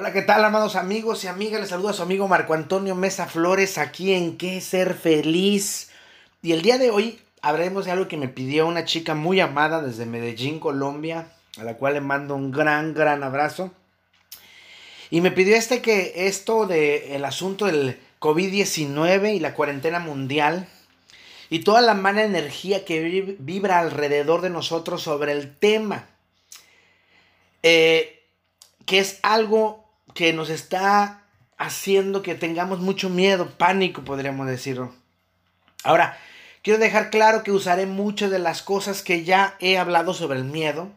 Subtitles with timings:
[0.00, 1.60] Hola, ¿qué tal, amados amigos y amigas?
[1.60, 5.90] Les saluda a su amigo Marco Antonio Mesa Flores aquí en Qué Ser Feliz.
[6.40, 9.82] Y el día de hoy hablaremos de algo que me pidió una chica muy amada
[9.82, 13.72] desde Medellín, Colombia, a la cual le mando un gran, gran abrazo.
[15.10, 20.68] Y me pidió este que esto de el asunto del COVID-19 y la cuarentena mundial
[21.50, 26.06] y toda la mala energía que vibra alrededor de nosotros sobre el tema.
[27.64, 28.22] Eh,
[28.86, 29.87] que es algo
[30.18, 31.22] que nos está
[31.58, 34.92] haciendo que tengamos mucho miedo, pánico, podríamos decirlo.
[35.84, 36.18] Ahora,
[36.62, 40.44] quiero dejar claro que usaré muchas de las cosas que ya he hablado sobre el
[40.44, 40.90] miedo,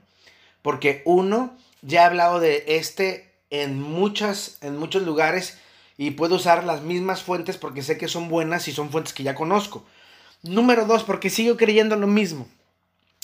[0.64, 5.60] porque uno, ya he hablado de este en, muchas, en muchos lugares
[6.00, 9.22] y puedo usar las mismas fuentes porque sé que son buenas y son fuentes que
[9.22, 9.86] ya conozco.
[10.42, 12.48] Número dos, porque sigo creyendo lo mismo.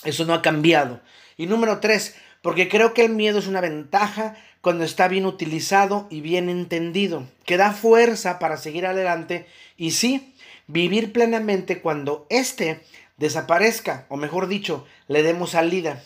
[0.03, 1.01] Eso no ha cambiado.
[1.37, 4.35] Y número tres, porque creo que el miedo es una ventaja
[4.67, 10.35] cuando está bien utilizado y bien entendido, que da fuerza para seguir adelante y sí,
[10.67, 12.81] vivir plenamente cuando éste
[13.15, 16.03] desaparezca, o mejor dicho, le demos salida.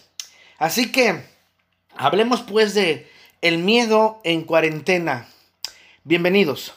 [0.59, 1.23] Así que,
[1.95, 3.09] hablemos pues de
[3.41, 5.27] el miedo en cuarentena.
[6.03, 6.75] Bienvenidos.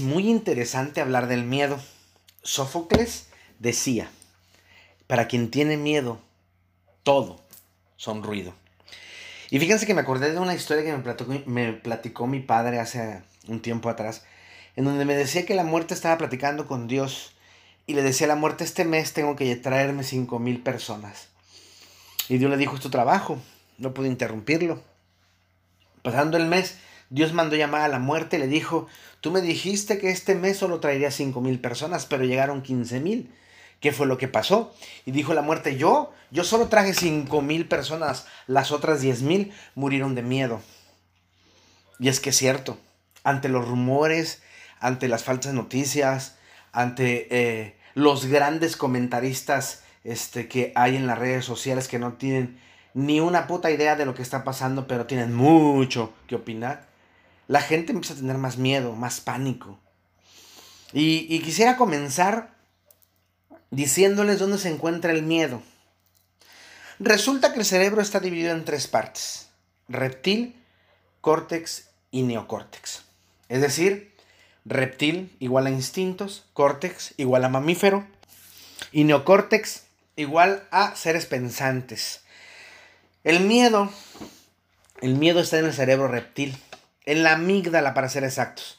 [0.00, 1.78] Muy interesante hablar del miedo.
[2.42, 4.10] Sófocles decía,
[5.06, 6.20] para quien tiene miedo,
[7.02, 7.40] todo
[7.96, 8.54] son ruido.
[9.50, 13.60] Y fíjense que me acordé de una historia que me platicó, mi padre hace un
[13.60, 14.24] tiempo atrás,
[14.76, 17.32] en donde me decía que la muerte estaba platicando con Dios
[17.86, 21.28] y le decía a la muerte, este mes tengo que traerme cinco mil personas.
[22.28, 23.38] Y Dios le dijo, es tu trabajo,
[23.78, 24.82] no puedo interrumpirlo.
[26.02, 26.76] Pasando el mes,
[27.10, 28.86] Dios mandó llamar a la muerte y le dijo,
[29.20, 33.32] tú me dijiste que este mes solo traería cinco mil personas, pero llegaron quince mil.
[33.80, 34.74] ¿Qué fue lo que pasó?
[35.06, 39.52] Y dijo la muerte, yo, yo solo traje cinco mil personas, las otras diez mil
[39.74, 40.60] murieron de miedo.
[42.00, 42.78] Y es que es cierto,
[43.22, 44.42] ante los rumores,
[44.80, 46.36] ante las falsas noticias,
[46.72, 52.60] ante eh, los grandes comentaristas este, que hay en las redes sociales que no tienen
[52.94, 56.87] ni una puta idea de lo que está pasando, pero tienen mucho que opinar,
[57.48, 59.80] la gente empieza a tener más miedo, más pánico.
[60.92, 62.54] Y, quisiera comenzar
[63.70, 65.62] diciéndoles dónde se encuentra el miedo.
[66.98, 69.48] Resulta que el cerebro está dividido en tres partes.
[69.88, 70.54] Reptil,
[71.20, 73.02] córtex y neocórtex.
[73.48, 74.14] Es decir,
[74.64, 78.06] reptil igual a instintos, córtex igual a mamífero
[78.92, 79.84] y neocórtex
[80.16, 82.20] igual a seres pensantes.
[83.24, 83.90] El miedo,
[85.00, 86.58] el miedo está en el cerebro reptil
[87.08, 88.78] en la amígdala para ser exactos,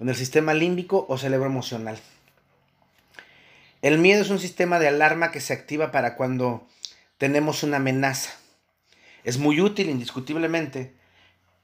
[0.00, 1.96] en el sistema límbico o cerebro emocional.
[3.82, 6.66] El miedo es un sistema de alarma que se activa para cuando
[7.18, 8.32] tenemos una amenaza.
[9.22, 10.92] Es muy útil, indiscutiblemente.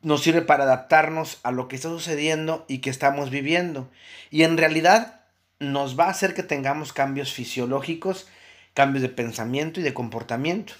[0.03, 3.91] Nos sirve para adaptarnos a lo que está sucediendo y que estamos viviendo.
[4.31, 5.23] Y en realidad
[5.59, 8.29] nos va a hacer que tengamos cambios fisiológicos,
[8.73, 10.75] cambios de pensamiento y de comportamiento.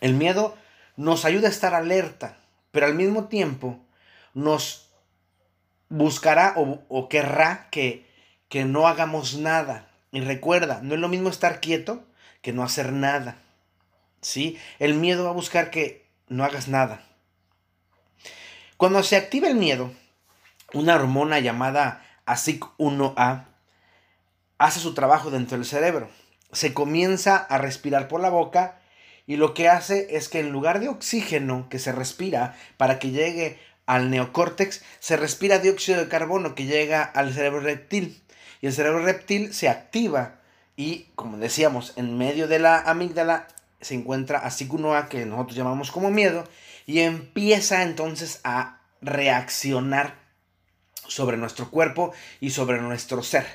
[0.00, 0.56] El miedo
[0.96, 2.38] nos ayuda a estar alerta,
[2.70, 3.80] pero al mismo tiempo
[4.34, 4.90] nos
[5.88, 8.06] buscará o, querrá que,
[8.48, 9.88] que no hagamos nada.
[10.10, 12.04] Y recuerda, no es lo mismo estar quieto
[12.40, 13.36] que no hacer nada.
[14.20, 14.58] ¿Sí?
[14.78, 17.02] El miedo va a buscar que no hagas nada.
[18.76, 19.92] Cuando se activa el miedo,
[20.72, 23.46] una hormona llamada ASIC1A
[24.58, 26.08] hace su trabajo dentro del cerebro.
[26.52, 28.80] Se comienza a respirar por la boca
[29.26, 33.10] y lo que hace es que en lugar de oxígeno que se respira para que
[33.10, 33.58] llegue
[33.94, 38.22] al neocórtex, se respira dióxido de carbono que llega al cerebro reptil.
[38.62, 40.40] Y el cerebro reptil se activa
[40.76, 43.48] y, como decíamos, en medio de la amígdala
[43.82, 46.44] se encuentra asícunoa, que nosotros llamamos como miedo,
[46.86, 50.14] y empieza entonces a reaccionar
[51.06, 53.46] sobre nuestro cuerpo y sobre nuestro ser.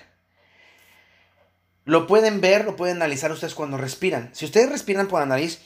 [1.86, 4.30] Lo pueden ver, lo pueden analizar ustedes cuando respiran.
[4.34, 5.62] Si ustedes respiran por la nariz,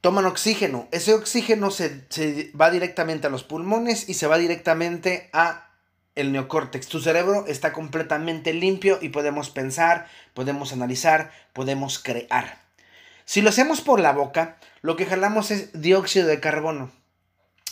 [0.00, 0.88] toman oxígeno.
[0.92, 5.70] Ese oxígeno se, va directamente a los pulmones y se va directamente a
[6.14, 6.88] el neocórtex.
[6.88, 12.60] Tu cerebro está completamente limpio y podemos pensar, podemos analizar, podemos crear.
[13.24, 16.90] Si lo hacemos por la boca, lo que jalamos es dióxido de carbono.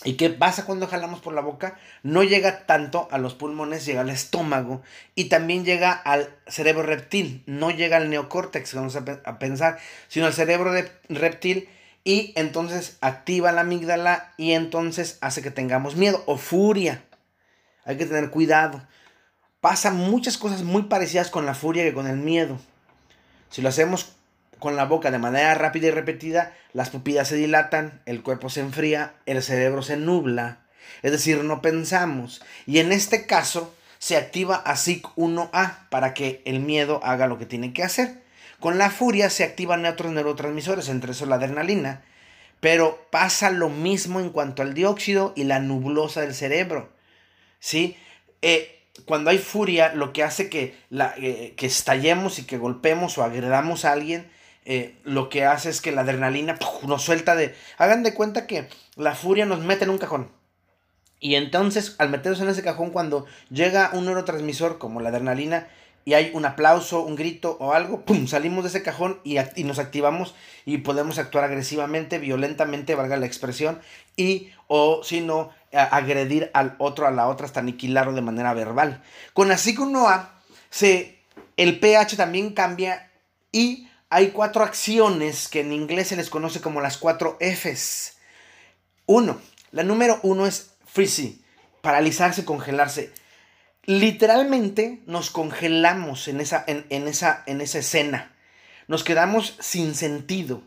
[0.05, 1.79] ¿Y qué pasa cuando jalamos por la boca?
[2.03, 4.83] No llega tanto a los pulmones, llega al estómago
[5.15, 10.35] y también llega al cerebro reptil, no llega al neocórtex, vamos a pensar, sino al
[10.35, 10.73] cerebro
[11.09, 11.69] reptil
[12.07, 17.03] y entonces activa la amígdala y entonces hace que tengamos miedo o furia.
[17.85, 18.81] Hay que tener cuidado.
[19.61, 22.61] Pasan muchas cosas muy parecidas con la furia que con el miedo.
[23.51, 24.13] Si lo hacemos
[24.61, 28.61] con la boca de manera rápida y repetida, las pupilas se dilatan, el cuerpo se
[28.61, 30.61] enfría, el cerebro se nubla,
[31.03, 32.41] es decir, no pensamos.
[32.67, 37.47] Y en este caso se activa ASIC 1A para que el miedo haga lo que
[37.47, 38.23] tiene que hacer.
[38.61, 42.03] Con la furia se activan otros neurotransmisores, entre eso la adrenalina,
[42.61, 46.91] pero pasa lo mismo en cuanto al dióxido y la nublosa del cerebro.
[47.61, 47.97] ¿Sí?
[48.43, 53.19] Eh, cuando hay furia, lo que hace que, la, eh, que estallemos y que golpemos
[53.19, 54.31] o agredamos a alguien,
[54.65, 57.55] eh, lo que hace es que la adrenalina nos suelta de...
[57.79, 60.33] Hagan de cuenta que la furia nos mete en un cajón.
[61.21, 65.69] Y entonces, al meternos en ese cajón, cuando llega un neurotransmisor como la adrenalina,
[66.07, 68.05] y hay un aplauso, un grito o algo.
[68.29, 73.81] Salimos de ese cajón y, nos activamos y podemos actuar agresivamente, violentamente, valga la expresión,
[74.17, 79.03] y o si no, agredir al otro, a la otra, hasta aniquilarlo de manera verbal.
[79.35, 80.31] Con Noah,
[80.71, 81.19] se,
[81.57, 83.11] el pH también cambia
[83.51, 88.19] y hay cuatro acciones que en inglés se les conoce como las cuatro Fs.
[89.07, 89.41] Uno,
[89.73, 91.39] la número uno es freeze,
[91.81, 93.13] paralizarse, congelarse
[93.87, 98.33] literalmente nos congelamos en esa, en, esa, en esa escena.
[98.89, 100.63] Nos quedamos sin sentido.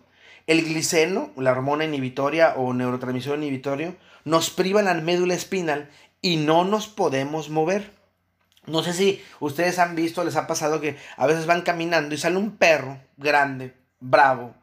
[0.48, 3.96] El gliceno, la hormona inhibitoria o neurotransmisor inhibitorio,
[4.26, 5.90] nos priva la médula espinal
[6.22, 7.94] y no nos podemos mover.
[8.66, 12.18] No sé si ustedes han visto, les ha pasado que a veces van caminando y
[12.18, 14.56] sale un perro grande, bravo,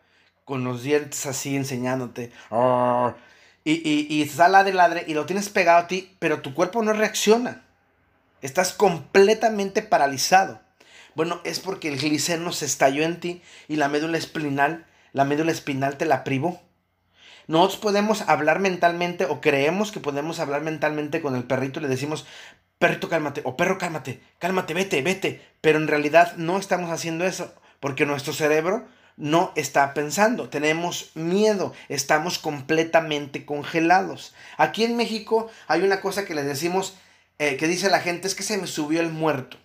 [0.44, 2.32] con los dientes así enseñándote.
[3.64, 6.82] Y, y, y sale de ladre y lo tienes pegado a ti, pero tu cuerpo
[6.82, 7.65] no reacciona.
[8.42, 10.60] Estás completamente paralizado.
[11.14, 15.50] Bueno, es porque el gliceno se estalló en ti y la médula espinal, la médula
[15.50, 16.60] espinal te la privó.
[17.46, 21.88] Nosotros podemos hablar mentalmente o creemos que podemos hablar mentalmente con el perrito y le
[21.88, 22.26] decimos,
[22.78, 25.42] perrito cálmate o perro cálmate, cálmate, vete, vete.
[25.62, 28.86] Pero en realidad no estamos haciendo eso porque nuestro cerebro
[29.16, 34.34] no está pensando, tenemos miedo, estamos completamente congelados.
[34.58, 36.98] Aquí en México hay una cosa que le decimos
[37.38, 39.58] eh, que dice la gente es que se me subió el muerto.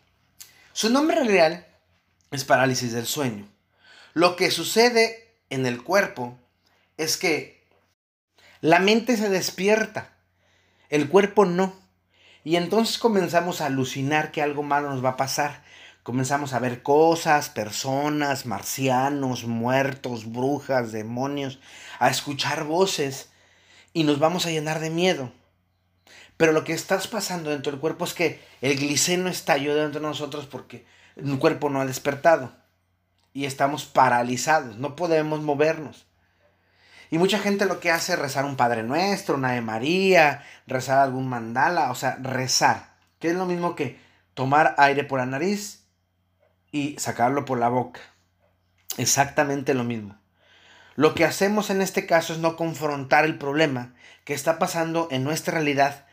[0.73, 1.65] Su nombre real
[2.31, 3.47] es parálisis del sueño.
[4.13, 6.37] Lo que sucede en el cuerpo
[6.97, 7.65] es que
[8.61, 10.13] la mente se despierta,
[10.89, 11.73] el cuerpo no.
[12.43, 15.63] Y entonces comenzamos a alucinar que algo malo nos va a pasar.
[16.03, 21.59] Comenzamos a ver cosas, personas, marcianos, muertos, brujas, demonios,
[21.99, 23.29] a escuchar voces
[23.93, 25.31] y nos vamos a llenar de miedo.
[26.41, 30.07] Pero lo que estás pasando dentro del cuerpo es que el gliceno estalló dentro de
[30.07, 32.51] nosotros porque el cuerpo no ha despertado.
[33.31, 36.07] Y estamos paralizados, no podemos movernos.
[37.11, 40.97] Y mucha gente lo que hace es rezar un Padre Nuestro, una de María, rezar
[40.97, 42.95] algún mandala, o sea, rezar.
[43.19, 43.99] Que es lo mismo que
[44.33, 45.83] tomar aire por la nariz
[46.71, 47.99] y sacarlo por la boca.
[48.97, 50.17] Exactamente lo mismo.
[50.95, 53.93] Lo que hacemos en este caso es no confrontar el problema
[54.25, 56.07] que está pasando en nuestra realidad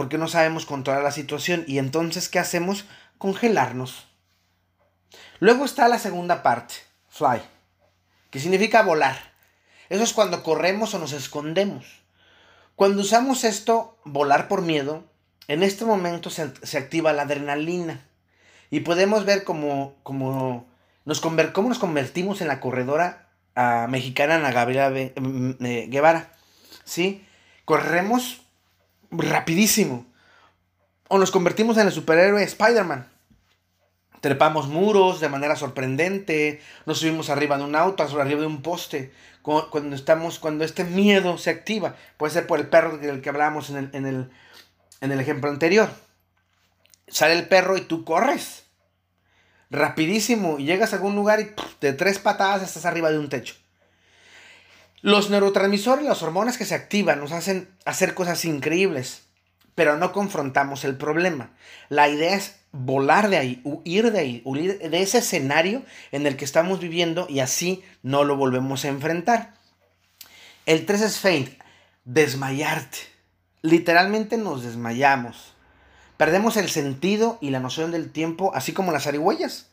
[0.00, 2.86] porque no sabemos controlar la situación y entonces ¿qué hacemos?
[3.18, 4.06] Congelarnos.
[5.40, 6.76] Luego está la segunda parte,
[7.10, 7.42] fly,
[8.30, 9.18] que significa volar.
[9.90, 12.00] Eso es cuando corremos o nos escondemos.
[12.76, 15.04] Cuando usamos esto, volar por miedo,
[15.48, 16.44] en este momento se,
[16.78, 18.00] activa la adrenalina
[18.70, 20.66] y podemos ver cómo, cómo,
[21.04, 26.32] nos, cómo nos convertimos en la corredora ah, mexicana Ana Gabriela mm, eh, Guevara.
[26.84, 27.22] ¿Sí?
[27.66, 28.40] Corremos
[29.10, 30.06] rapidísimo.
[31.08, 33.08] O nos convertimos en el superhéroe Spider-Man.
[34.20, 39.12] Trepamos muros de manera sorprendente, nos subimos arriba de un auto, arriba de un poste.
[39.42, 43.70] Cuando, estamos, cuando este miedo se activa, puede ser por el perro del que hablábamos
[43.70, 44.30] en el, en el,
[45.00, 45.88] en el ejemplo anterior.
[47.08, 48.64] Sale el perro y tú corres
[49.70, 53.54] rapidísimo y llegas a algún lugar y de tres patadas estás arriba de un techo.
[55.02, 59.22] Los neurotransmisores, las hormonas que se activan, nos hacen hacer cosas increíbles,
[59.74, 61.52] pero no confrontamos el problema.
[61.88, 66.36] La idea es volar de ahí, huir de ahí, huir de ese escenario en el
[66.36, 69.54] que estamos viviendo y así no lo volvemos a enfrentar.
[70.66, 71.58] El 3 es faint,
[72.04, 72.98] desmayarte.
[73.62, 75.54] Literalmente nos desmayamos.
[76.18, 79.68] Perdemos el sentido y la noción del tiempo, así como las arihuellas,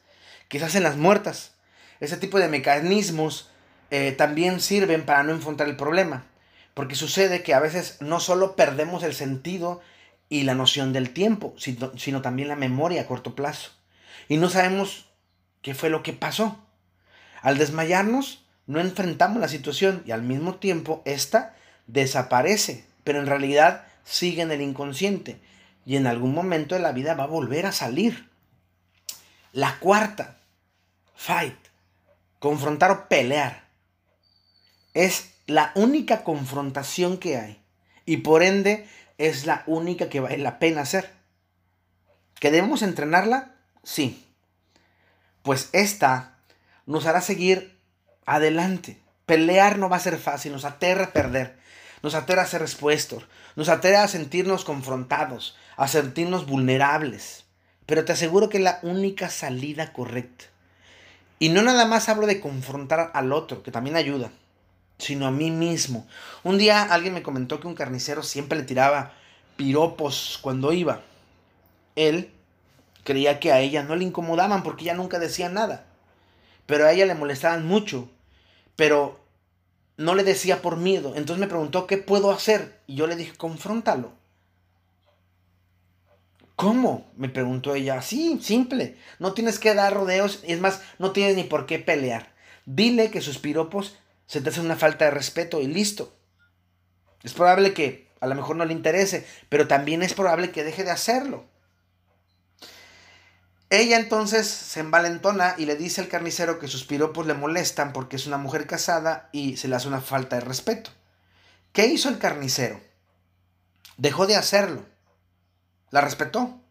[0.49, 1.51] se hacen las muertas.
[1.99, 3.49] Ese tipo de mecanismos
[3.91, 6.25] eh, también sirven para no enfrentar el problema.
[6.73, 9.81] Porque sucede que a veces no solo perdemos el sentido
[10.29, 13.71] y la noción del tiempo, sino, sino también la memoria a corto plazo.
[14.27, 15.09] Y no sabemos
[15.61, 16.59] qué fue lo que pasó.
[17.41, 21.55] Al desmayarnos, no enfrentamos la situación y al mismo tiempo esta
[21.87, 25.39] desaparece, pero en realidad sigue en el inconsciente
[25.85, 28.29] y en algún momento de la vida va a volver a salir.
[29.53, 30.37] La cuarta,
[31.15, 31.57] fight,
[32.39, 33.66] confrontar o pelear,
[34.97, 37.61] es la única confrontación que hay
[38.05, 38.87] y por ende
[39.19, 41.11] es la única que vale la pena hacer.
[42.39, 43.53] ¿Que debemos entrenarla?
[43.83, 44.25] Sí.
[45.43, 46.37] Pues esta
[46.87, 47.77] nos hará seguir
[48.25, 48.99] adelante.
[49.27, 51.59] Pelear no va a ser fácil, nos aterra perder,
[52.01, 53.25] nos aterra a ser expuestos,
[53.55, 57.45] nos aterra a sentirnos confrontados, a sentirnos vulnerables.
[57.85, 60.45] Pero te aseguro que es la única salida correcta.
[61.37, 64.31] Y no nada más hablo de confrontar al otro, que también ayuda,
[64.97, 66.07] sino a mí mismo.
[66.43, 69.13] Un día alguien me comentó que un carnicero siempre le tiraba
[69.55, 71.01] piropos cuando iba.
[71.95, 72.31] Él
[73.03, 75.85] creía que a ella no le incomodaban porque ella nunca decía nada.
[76.65, 78.09] Pero a ella le molestaban mucho.
[78.75, 79.19] Pero
[79.97, 81.13] no le decía por miedo.
[81.15, 82.79] Entonces me preguntó, ¿qué puedo hacer?
[82.87, 84.11] Y yo le dije, confróntalo.
[86.55, 87.05] ¿Cómo?
[87.15, 88.01] Me preguntó ella.
[88.01, 88.97] Sí, simple.
[89.19, 90.41] No tienes que dar rodeos.
[90.43, 92.31] Es más, no tienes ni por qué pelear.
[92.65, 93.95] Dile que sus piropos
[94.27, 96.13] se te hacen una falta de respeto y listo.
[97.23, 100.83] Es probable que a lo mejor no le interese, pero también es probable que deje
[100.83, 101.45] de hacerlo.
[103.69, 108.15] Ella entonces se envalentona y le dice al carnicero que sus piropos le molestan porque
[108.15, 110.91] es una mujer casada y se le hace una falta de respeto.
[111.73, 112.79] ¿Qué hizo el carnicero?
[113.97, 114.85] Dejó de hacerlo.
[115.89, 116.61] La respetó.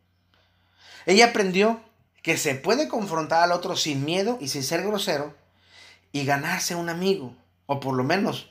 [1.05, 1.83] Ella aprendió
[2.23, 5.35] que se puede confrontar al otro sin miedo y sin ser grosero
[6.13, 7.37] y ganarse un amigo,
[7.67, 8.51] o por lo menos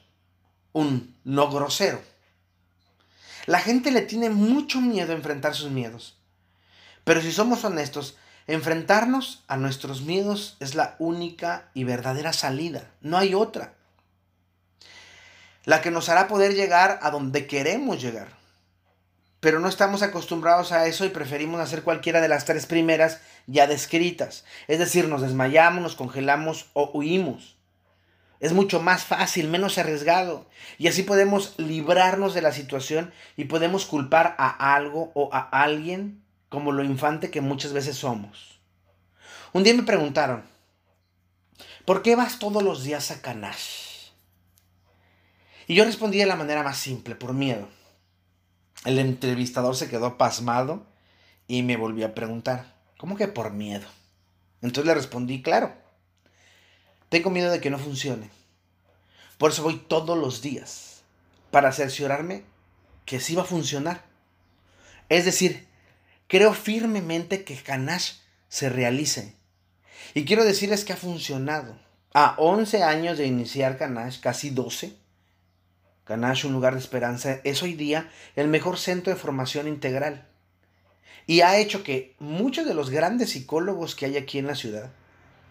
[0.74, 2.02] un no grosero.
[3.46, 6.18] La gente le tiene mucho miedo a enfrentar sus miedos.
[7.04, 8.18] Pero si somos honestos,
[8.48, 13.74] Enfrentarnos a nuestros miedos es la única y verdadera salida, no hay otra.
[15.64, 18.28] La que nos hará poder llegar a donde queremos llegar.
[19.40, 23.66] Pero no estamos acostumbrados a eso y preferimos hacer cualquiera de las tres primeras ya
[23.66, 24.46] descritas.
[24.68, 27.55] Es decir, nos desmayamos, nos congelamos o huimos.
[28.40, 30.46] Es mucho más fácil, menos arriesgado.
[30.78, 36.24] Y así podemos librarnos de la situación y podemos culpar a algo o a alguien
[36.50, 38.60] como lo infante que muchas veces somos.
[39.54, 40.44] Un día me preguntaron,
[41.86, 44.12] ¿por qué vas todos los días a Canash?
[45.68, 47.68] Y yo respondí de la manera más simple, por miedo.
[48.84, 50.86] El entrevistador se quedó pasmado
[51.48, 53.88] y me volvió a preguntar, ¿cómo que por miedo?
[54.62, 55.74] Entonces le respondí, claro,
[57.10, 58.30] tengo miedo de que no funcione.
[59.38, 61.04] Por eso voy todos los días,
[61.52, 62.44] para cerciorarme
[63.06, 64.04] que sí va a funcionar.
[65.10, 65.68] Es decir,
[66.28, 68.14] Creo firmemente que Kanash
[68.50, 69.36] se realice.
[70.14, 71.78] Y quiero decirles que ha funcionado.
[72.14, 74.96] A 11 años de iniciar Kanash, casi 12,
[76.06, 80.28] Kanash, un lugar de esperanza, es hoy día el mejor centro de formación integral.
[81.28, 84.92] Y ha hecho que muchos de los grandes psicólogos que hay aquí en la ciudad,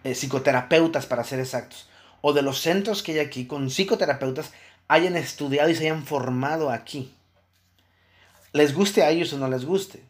[0.05, 1.89] eh, psicoterapeutas para ser exactos,
[2.21, 4.53] o de los centros que hay aquí con psicoterapeutas,
[4.87, 7.13] hayan estudiado y se hayan formado aquí.
[8.53, 10.03] Les guste a ellos o no les guste.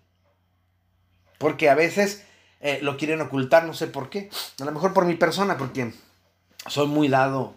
[1.37, 2.25] Porque a veces
[2.59, 4.29] eh, lo quieren ocultar, no sé por qué.
[4.59, 5.93] A lo mejor por mi persona, porque
[6.67, 7.55] soy muy dado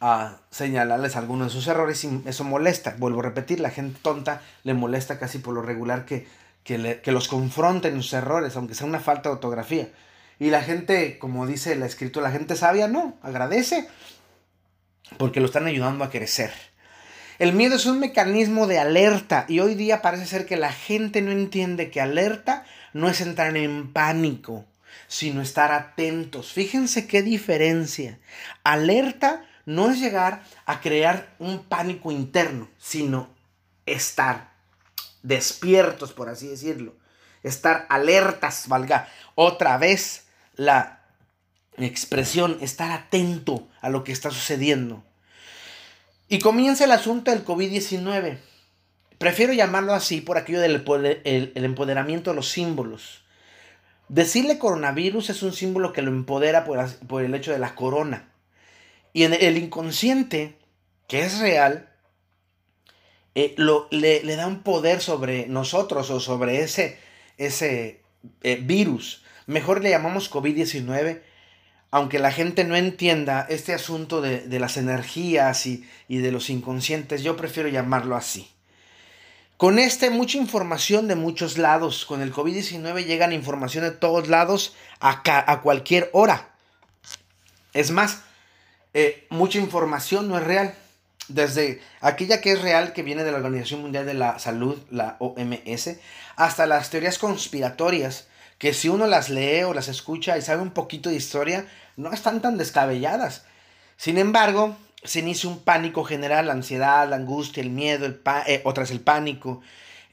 [0.00, 2.94] a señalarles algunos de sus errores y eso molesta.
[2.98, 6.28] Vuelvo a repetir, la gente tonta le molesta casi por lo regular que,
[6.62, 9.88] que, los confronten sus errores, aunque sea una falta de ortografía.
[10.38, 13.88] Y la gente, como dice la escritura, la gente sabia, no, agradece
[15.18, 16.52] porque lo están ayudando a crecer.
[17.38, 21.20] El miedo es un mecanismo de alerta y hoy día parece ser que la gente
[21.20, 24.64] no entiende que alerta no es entrar en pánico,
[25.08, 26.52] sino estar atentos.
[26.52, 28.20] Fíjense qué diferencia.
[28.62, 33.28] Alerta no es llegar a crear un pánico interno, sino
[33.86, 34.52] estar
[35.22, 36.94] despiertos, por así decirlo.
[37.42, 40.23] Estar alertas, valga otra vez
[40.56, 41.04] la
[41.78, 45.04] expresión, estar atento a lo que está sucediendo.
[46.28, 48.38] Y comienza el asunto del COVID-19.
[49.18, 50.84] Prefiero llamarlo así por aquello del
[51.24, 53.24] el, empoderamiento de los símbolos.
[54.08, 58.30] Decirle coronavirus es un símbolo que lo empodera por, el hecho de la corona.
[59.12, 60.58] Y en el inconsciente,
[61.08, 61.90] que es real,
[63.34, 66.98] eh, lo, le, da un poder sobre nosotros o sobre ese,
[67.38, 68.02] ese
[68.42, 69.23] eh, virus.
[69.46, 71.20] Mejor le llamamos COVID-19,
[71.90, 77.22] aunque la gente no entienda este asunto de, las energías y, y de los inconscientes,
[77.22, 78.50] yo prefiero llamarlo así.
[79.56, 82.04] Con este, mucha información de muchos lados.
[82.04, 86.50] Con el COVID-19 llegan información de todos lados a, a cualquier hora.
[87.72, 88.22] Es más,
[88.94, 90.74] eh, mucha información no es real.
[91.28, 95.16] Desde aquella que es real, que viene de la Organización Mundial de la Salud, la
[95.20, 95.96] OMS,
[96.36, 98.26] hasta las teorías conspiratorias,
[98.64, 101.66] que si uno las lee o las escucha y sabe un poquito de historia,
[101.98, 103.44] no están tan descabelladas.
[103.98, 108.62] Sin embargo, se inicia un pánico general, la ansiedad, la angustia, el miedo, el eh,
[108.64, 109.60] otras el pánico,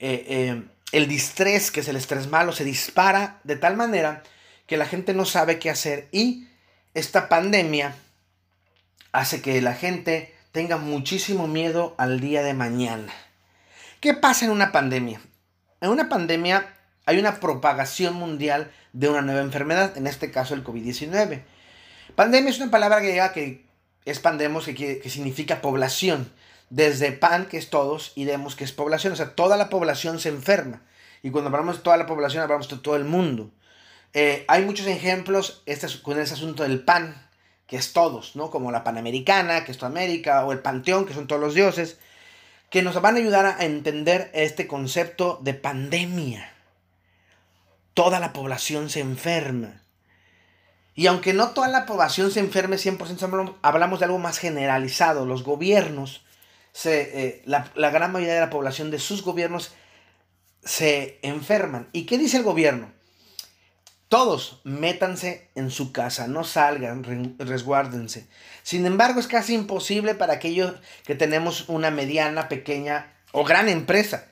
[0.02, 4.22] eh, eh, el distrés, que es el estrés malo, se dispara de tal manera
[4.68, 6.50] que la gente no sabe qué hacer y
[6.94, 7.96] esta pandemia
[9.14, 13.14] hace que la gente tenga muchísimo miedo al día de mañana.
[14.02, 15.22] ¿Qué pasa en una pandemia?
[15.80, 16.81] En una pandemia
[17.12, 21.42] hay una propagación mundial de una nueva enfermedad, en este caso el COVID-19.
[22.16, 23.66] Pandemia es una palabra griega que
[24.06, 26.32] es pandemos, que, significa población.
[26.70, 29.12] Desde pan, que es todos, y demos, que es población.
[29.12, 30.84] O sea, toda la población se enferma.
[31.22, 33.52] Y cuando hablamos de toda la población, hablamos de todo el mundo.
[34.14, 37.28] Eh, hay muchos ejemplos este, con ese asunto del pan,
[37.68, 38.50] que es todos, ¿no?
[38.52, 41.98] Como la Panamericana, que es toda América, o el Panteón, que son todos los dioses,
[42.70, 46.61] que nos van a ayudar a entender este concepto de pandemia.
[47.94, 49.82] Toda la población se enferma.
[50.96, 55.26] Y aunque no toda la población se enferme 100%, hablamos de algo más generalizado.
[55.26, 56.24] Los gobiernos,
[56.74, 59.72] se, eh, la, la gran mayoría de la población de sus gobiernos
[60.64, 61.90] se enferman.
[61.92, 62.92] ¿Y qué dice el gobierno?
[64.12, 68.28] Todos métanse en su casa, no salgan, resguárdense.
[68.62, 70.74] Sin embargo, es casi imposible para aquellos
[71.06, 74.26] que tenemos una mediana, pequeña o gran empresa.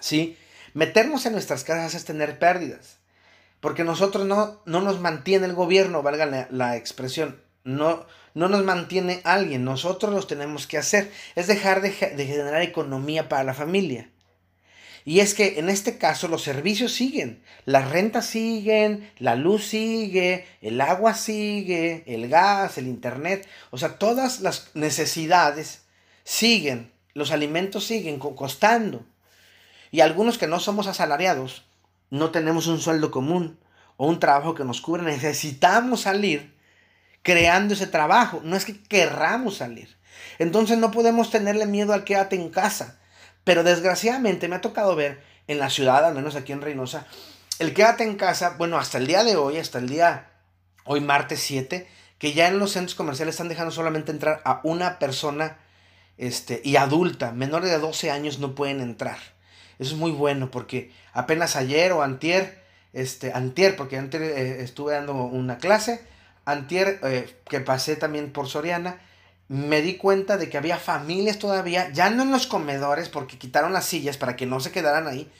[0.00, 0.36] ¿Sí?
[0.78, 2.98] Meternos en nuestras casas es tener pérdidas.
[3.58, 7.42] Porque nosotros no, no nos mantiene el gobierno, valga la, expresión.
[7.64, 11.10] No, no nos mantiene alguien, nosotros los tenemos que hacer.
[11.34, 14.08] Es dejar de generar economía para la familia.
[15.04, 20.46] Y es que en este caso los servicios siguen, las rentas siguen, la luz sigue,
[20.62, 25.82] el agua sigue, el gas, el internet, o sea, todas las necesidades
[26.22, 29.04] siguen, los alimentos siguen costando.
[29.90, 31.64] Y algunos que no somos asalariados,
[32.10, 33.58] no tenemos un sueldo común
[33.96, 36.54] o un trabajo que nos cubra, necesitamos salir
[37.22, 39.96] creando ese trabajo, no es que querramos salir.
[40.38, 42.98] Entonces no podemos tenerle miedo al quédate en casa.
[43.44, 47.06] Pero desgraciadamente me ha tocado ver en la ciudad, al menos aquí en Reynosa,
[47.58, 50.30] el quédate en casa, bueno, hasta el día de hoy, hasta el día,
[50.84, 54.98] hoy martes 7, que ya en los centros comerciales están dejando solamente entrar a una
[54.98, 55.56] persona
[56.18, 59.18] este, y adulta, menores de 12 años no pueden entrar.
[59.78, 64.94] Eso es muy bueno porque apenas ayer o antier, este, antier, porque antes eh, estuve
[64.94, 66.00] dando una clase,
[66.44, 69.00] antier eh, que pasé también por Soriana,
[69.48, 73.72] me di cuenta de que había familias todavía, ya no en los comedores porque quitaron
[73.72, 75.30] las sillas para que no se quedaran ahí,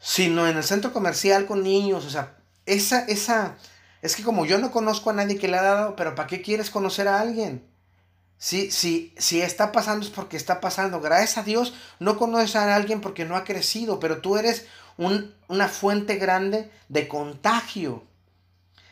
[0.00, 2.36] sino en el centro comercial con niños, o sea,
[2.66, 3.56] esa, esa,
[4.00, 6.40] es que como yo no conozco a nadie que le ha dado, pero ¿para qué
[6.40, 7.66] quieres conocer a alguien?
[8.40, 11.00] Si, está pasando es porque está pasando.
[11.00, 15.34] Gracias a Dios no conoces a alguien porque no ha crecido, pero tú eres un,
[15.48, 18.02] una fuente grande de contagio.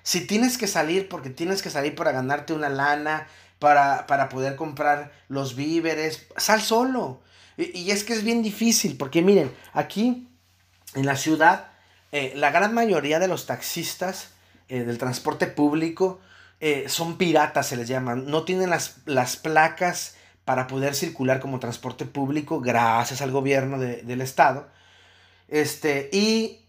[0.02, 3.26] Si tienes que salir porque tienes que salir para ganarte una lana,
[3.58, 6.26] para, poder comprar los víveres.
[6.36, 7.22] Sal solo.
[7.56, 10.28] Y, es que es bien difícil, porque miren, aquí
[10.94, 11.68] en la ciudad,
[12.12, 14.32] eh, la gran mayoría de los taxistas
[14.68, 16.20] eh, del transporte público
[16.60, 18.26] eh, son piratas, se les llaman.
[18.26, 24.20] No tienen las, las, placas para poder circular como transporte público, gracias al gobierno del
[24.20, 24.68] estado.
[25.48, 26.66] Este, y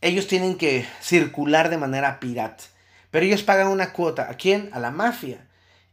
[0.00, 2.64] ellos tienen que circular de manera pirata.
[3.10, 4.28] Pero ellos pagan una cuota.
[4.30, 4.70] ¿A quién?
[4.72, 5.46] A la mafia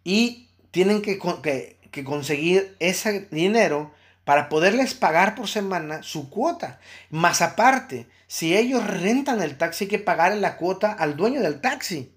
[0.04, 1.18] y tienen que,
[2.04, 6.80] conseguir ese dinero para poderles pagar por semana su cuota.
[7.10, 11.62] Más aparte, si ellos rentan el taxi, hay que pagar la cuota al dueño del
[11.62, 12.14] taxi.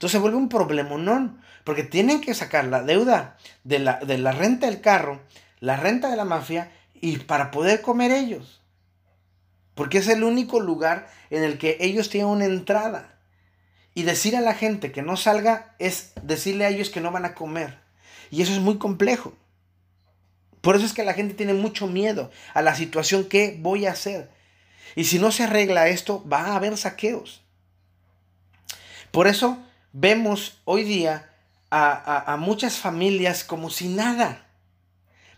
[0.00, 1.36] Entonces se vuelve un problema, ¿no?
[1.62, 5.20] Porque tienen que sacar la deuda de la, de la renta del carro,
[5.58, 8.62] la renta de la mafia y para poder comer ellos.
[9.74, 13.18] Porque es el único lugar en el que ellos tienen una entrada.
[13.92, 17.26] Y decir a la gente que no salga es decirle a ellos que no van
[17.26, 17.76] a comer.
[18.30, 19.34] Y eso es muy complejo.
[20.62, 23.92] Por eso es que la gente tiene mucho miedo a la situación que voy a
[23.92, 24.30] hacer.
[24.96, 27.42] Y si no se arregla esto, va a haber saqueos.
[29.10, 29.58] Por eso
[29.92, 31.30] vemos hoy día
[31.70, 34.46] a, muchas familias como si nada.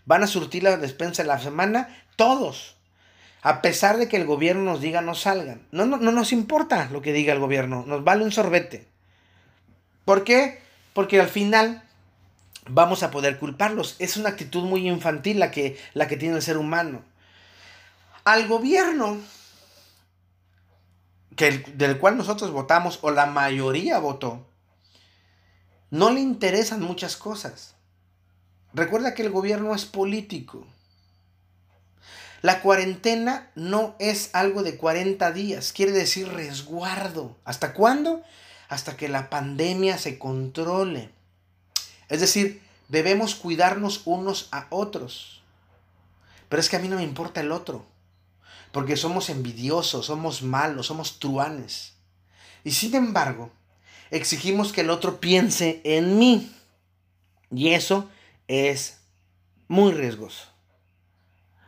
[0.05, 2.75] Van a surtir la despensa de la semana todos.
[3.41, 5.67] A pesar de que el gobierno nos diga no salgan.
[5.71, 7.83] No, no, no nos importa lo que diga el gobierno.
[7.85, 8.87] Nos vale un sorbete.
[10.05, 10.61] ¿Por qué?
[10.93, 11.83] Porque al final
[12.67, 13.95] vamos a poder culparlos.
[13.99, 17.03] Es una actitud muy infantil la que, la que tiene el ser humano.
[18.23, 19.17] Al gobierno
[21.35, 24.45] que del cual nosotros votamos, o la mayoría votó,
[25.89, 27.75] no le interesan muchas cosas.
[28.73, 30.65] Recuerda que el gobierno es político.
[32.41, 37.37] La cuarentena no es algo de 40 días, quiere decir resguardo.
[37.45, 38.21] ¿Hasta cuándo?
[38.67, 41.09] Hasta que la pandemia se controle.
[42.09, 45.41] Es decir, debemos cuidarnos unos a otros.
[46.49, 47.85] Pero es que a mí no me importa el otro,
[48.73, 51.93] porque somos envidiosos, somos malos, somos truanes.
[52.63, 53.51] Y sin embargo,
[54.09, 56.51] exigimos que el otro piense en mí.
[57.51, 58.09] Y eso
[58.47, 58.97] es
[59.67, 60.47] muy riesgoso.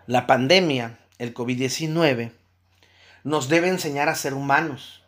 [0.07, 2.31] La pandemia, el COVID-19,
[3.23, 5.03] nos debe enseñar a ser humanos,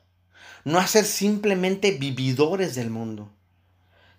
[0.66, 3.32] no a ser simplemente vividores del mundo,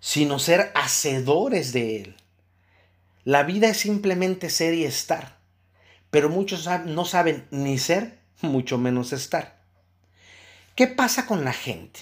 [0.01, 2.17] sino ser hacedores de él.
[3.23, 5.38] La vida es simplemente ser y estar,
[6.09, 9.59] pero muchos no saben ni ser, mucho menos estar.
[10.75, 12.01] ¿Qué pasa con la gente?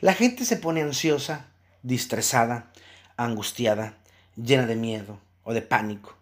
[0.00, 1.46] La gente se pone ansiosa,
[1.82, 2.70] distresada,
[3.16, 3.94] angustiada,
[4.36, 6.16] llena de miedo o de pánico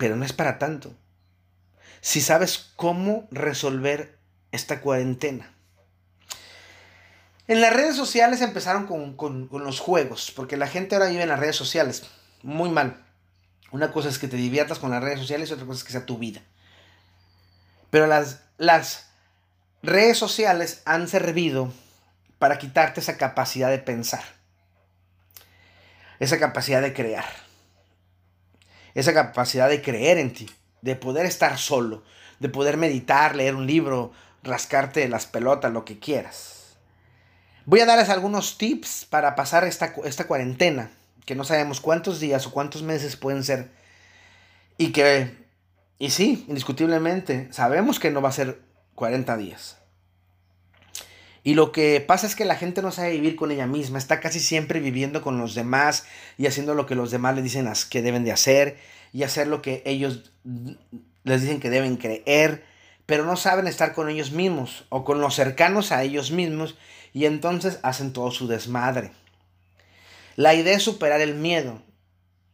[0.00, 0.94] pero no es para tanto.
[2.00, 4.18] Si sabes cómo resolver
[4.50, 5.52] esta cuarentena.
[7.46, 11.38] En las redes sociales empezaron con, los juegos, porque la gente ahora vive en las
[11.38, 12.04] redes sociales.
[12.42, 13.04] Muy mal.
[13.72, 15.92] Una cosa es que te diviertas con las redes sociales y otra cosa es que
[15.92, 16.40] sea tu vida.
[17.90, 19.06] Pero las, las
[19.82, 21.72] redes sociales han servido
[22.38, 24.24] para quitarte esa capacidad de pensar,
[26.18, 27.26] esa capacidad de crear
[28.94, 30.50] esa capacidad de creer en ti,
[30.82, 32.02] de poder estar solo,
[32.38, 36.76] de poder meditar, leer un libro, rascarte las pelotas, lo que quieras.
[37.66, 40.90] Voy a darles algunos tips para pasar esta, esta cuarentena,
[41.30, 43.70] que no sabemos cuántos días o cuántos meses pueden ser,
[44.76, 45.32] y que,
[45.96, 48.58] y sí, indiscutiblemente, sabemos que no va a ser
[48.96, 49.78] 40 días.
[51.44, 54.18] Y lo que pasa es que la gente no sabe vivir con ella misma, está
[54.18, 56.04] casi siempre viviendo con los demás
[56.36, 58.76] y haciendo lo que los demás le dicen que deben de hacer
[59.12, 60.32] y hacer lo que ellos
[61.22, 62.64] les dicen que deben creer,
[63.06, 66.76] pero no saben estar con ellos mismos o con los cercanos a ellos mismos
[67.12, 69.12] y entonces hacen todo su desmadre.
[70.36, 71.82] La idea es superar el miedo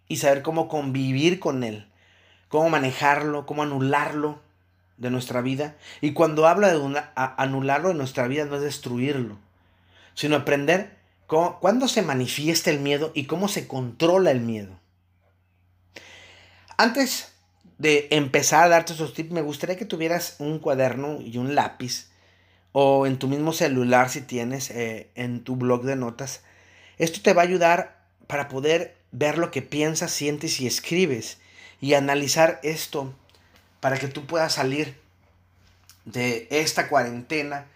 [0.09, 1.91] y saber cómo convivir con él,
[2.49, 4.41] cómo manejarlo, cómo anularlo
[4.97, 5.77] de nuestra vida.
[6.01, 9.39] Y cuando hablo de anularlo de nuestra vida no es destruirlo,
[10.15, 14.79] sino aprender cómo, cuándo se manifiesta el miedo y cómo se controla el miedo.
[16.79, 17.33] Antes
[17.79, 22.11] de empezar a darte esos tips, me gustaría que tuvieras un cuaderno y un lápiz
[22.73, 26.43] o en tu mismo celular si tienes eh, en tu blog de notas.
[26.99, 31.39] Esto te va a ayudar para poder ver lo que piensas, sientes y escribes
[31.81, 33.15] y analizar esto
[33.81, 34.99] para que tú puedas salir
[36.05, 37.67] de esta cuarentena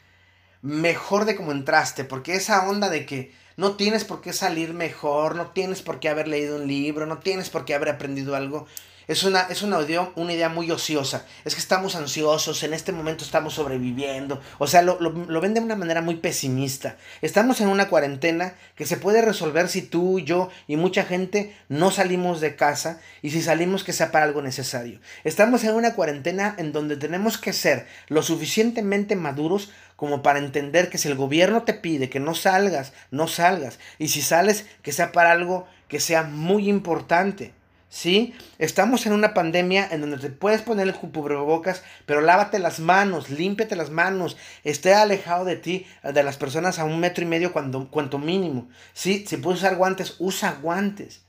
[0.62, 5.34] mejor de como entraste, porque esa onda de que no tienes por qué salir mejor,
[5.34, 8.66] no tienes por qué haber leído un libro, no tienes por qué haber aprendido algo,
[9.10, 11.26] es una, es una, idea, una idea muy ociosa.
[11.44, 14.40] Es que estamos ansiosos, en este momento estamos sobreviviendo.
[14.58, 16.96] O sea, lo, lo, lo, ven de una manera muy pesimista.
[17.20, 21.90] Estamos en una cuarentena que se puede resolver si tú, yo y mucha gente no
[21.90, 25.00] salimos de casa y si salimos que sea para algo necesario.
[25.24, 30.88] Estamos en una cuarentena en donde tenemos que ser lo suficientemente maduros como para entender
[30.88, 33.80] que si el gobierno te pide que no salgas, no salgas.
[33.98, 37.54] Y si sales, que sea para algo que sea muy importante.
[37.90, 38.34] ¿Sí?
[38.58, 43.28] Estamos en una pandemia en donde te puedes poner el cubrebocas, pero lávate las manos,
[43.28, 47.52] límpiate las manos, esté alejado de ti, de las personas a un metro y medio
[47.52, 49.26] cuando, cuanto mínimo, ¿sí?
[49.28, 51.22] Si puedes usar guantes, usa guantes.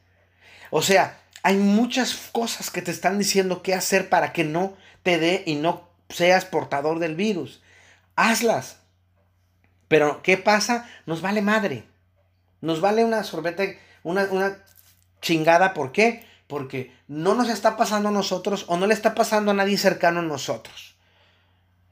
[0.69, 5.17] O sea, hay muchas cosas que te están diciendo qué hacer para que no te
[5.17, 7.61] dé y no seas portador del virus.
[8.15, 8.77] Hazlas.
[9.87, 10.87] Pero, ¿qué pasa?
[11.05, 11.83] Nos vale madre.
[12.61, 13.63] Nos vale una sorbeta,
[14.03, 14.57] una, una
[15.21, 15.73] chingada.
[15.73, 16.25] ¿Por qué?
[16.51, 20.19] Porque no nos está pasando a nosotros o no le está pasando a nadie cercano
[20.19, 20.95] a nosotros.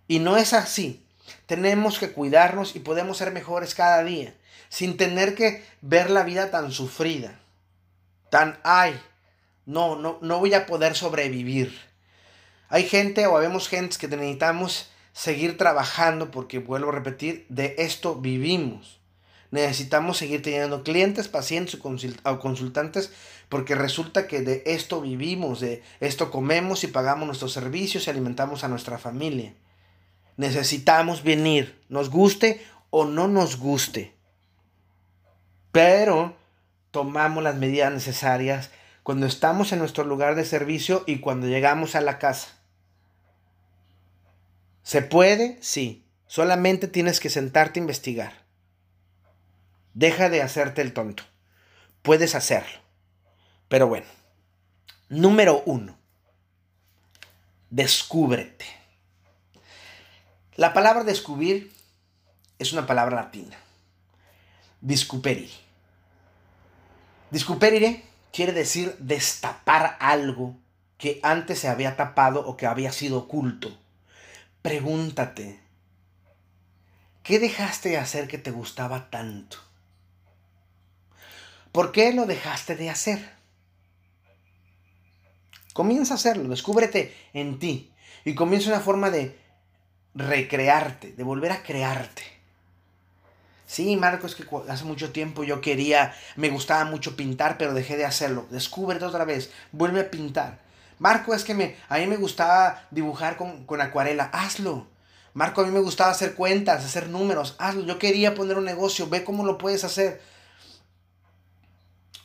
[0.06, 1.02] Y no es así.
[1.46, 4.36] Tenemos que cuidarnos y podemos ser mejores cada día,
[4.68, 7.40] sin tener que ver la vida tan sufrida,
[8.30, 9.00] tan, ay,
[9.66, 11.80] no, no, no voy a poder sobrevivir.
[12.68, 18.16] Hay gente o habemos gente que necesitamos seguir trabajando porque, vuelvo a repetir, de esto
[18.16, 18.99] vivimos
[19.52, 21.80] necesitamos seguir teniendo clientes, pacientes
[22.24, 23.12] o consultantes
[23.50, 28.64] porque resulta que de esto vivimos, de esto comemos y pagamos nuestros servicios y alimentamos
[28.64, 29.56] a nuestra familia.
[30.38, 34.14] Necesitamos venir, nos guste o no nos guste.
[35.72, 36.36] Pero
[36.92, 38.70] tomamos las medidas necesarias
[39.04, 42.50] cuando estamos en nuestro lugar de servicio y cuando llegamos a la casa.
[44.84, 45.58] ¿Se puede?
[45.62, 46.06] Sí.
[46.28, 48.49] Solamente tienes que sentarte a investigar.
[49.94, 51.24] Deja de hacerte el tonto.
[52.02, 52.80] Puedes hacerlo.
[53.68, 54.08] Pero bueno.
[55.10, 55.98] Número uno.
[57.70, 58.66] Descúbrete.
[60.56, 61.72] La palabra descubrir
[62.58, 63.58] es una palabra latina.
[64.82, 65.54] Discuperire.
[67.32, 70.56] Discuperire quiere decir destapar algo
[70.98, 73.76] que antes se había tapado o que había sido oculto.
[74.62, 75.60] Pregúntate,
[77.24, 79.69] ¿qué dejaste de hacer que te gustaba tanto?
[81.72, 83.30] ¿Por qué lo dejaste de hacer?
[85.74, 87.92] Comienza a hacerlo, descúbrete en ti
[88.26, 89.38] y comienza una forma de
[90.16, 92.24] recrearte, de volver a crearte.
[93.66, 97.98] Sí, Marco, es que hace mucho tiempo yo quería, me gustaba mucho pintar, pero dejé
[97.98, 98.48] de hacerlo.
[98.50, 100.60] Descúbrete otra vez, vuelve a pintar.
[100.98, 104.88] Marco, es que me, a mí me gustaba dibujar con, con acuarela, hazlo.
[105.34, 107.84] Marco, a mí me gustaba hacer cuentas, hacer números, hazlo.
[107.84, 110.20] Yo quería poner un negocio, ve cómo lo puedes hacer.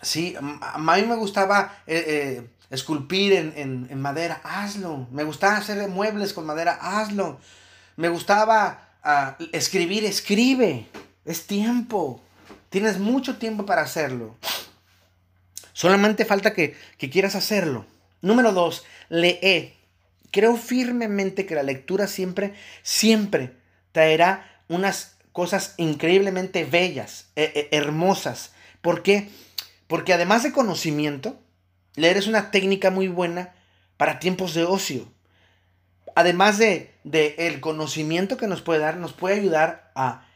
[0.03, 5.07] Sí, a mí me gustaba eh, eh, esculpir en, madera, hazlo.
[5.11, 7.41] Me gustaba hacer muebles con madera, hazlo.
[7.97, 10.87] Me gustaba ah, escribir, escribe.
[11.25, 12.21] Es tiempo.
[12.69, 14.37] Tienes mucho tiempo para hacerlo.
[15.73, 17.87] Solamente falta que, que quieras hacerlo.
[18.21, 19.75] Número dos, lee.
[20.31, 23.55] Creo firmemente que la lectura siempre, siempre
[23.93, 28.53] traerá unas cosas increíblemente bellas, eh, hermosas.
[28.81, 29.29] ¿Por qué?
[29.29, 29.44] Porque
[30.13, 31.39] además de conocimiento,
[31.95, 33.55] leer es una técnica muy buena
[33.97, 35.09] para tiempos de ocio.
[36.15, 36.95] Además de,
[37.39, 40.27] el conocimiento que nos puede dar, nos puede ayudar a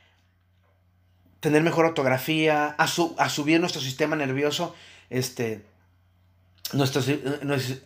[1.40, 4.74] tener mejor ortografía, a, a subir nuestro sistema nervioso,
[5.08, 5.64] este,
[6.72, 7.02] nuestro,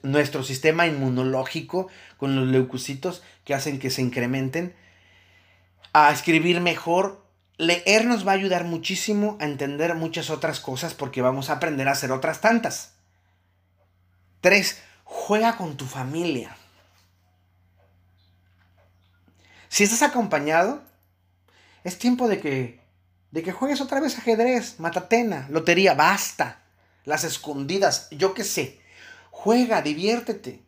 [0.02, 4.74] nuestro, sistema inmunológico con los leucocitos que hacen que se incrementen,
[5.92, 7.21] a escribir mejor
[7.62, 11.86] Leer nos va a ayudar muchísimo a entender muchas otras cosas porque vamos a aprender
[11.86, 12.94] a hacer otras tantas.
[14.40, 14.82] 3.
[15.04, 16.56] Juega con tu familia.
[19.68, 20.82] Si estás acompañado,
[21.84, 22.80] es tiempo de que,
[23.30, 26.64] de que juegues otra vez ajedrez, matatena, lotería, basta.
[27.04, 28.80] Las escondidas, yo qué sé.
[29.30, 30.64] Juega, diviértete.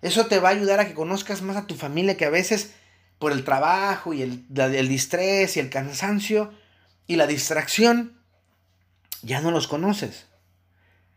[0.00, 2.72] Eso te va a ayudar a que conozcas más a tu familia que a veces
[3.18, 6.52] por el trabajo y el, el distrés y el cansancio
[7.06, 8.20] y la distracción,
[9.22, 10.26] ya no los conoces.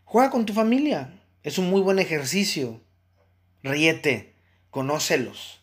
[0.04, 1.20] Juega con tu familia.
[1.42, 2.80] Es un muy buen ejercicio.
[3.62, 4.34] Ríete,
[4.70, 5.60] conócelos.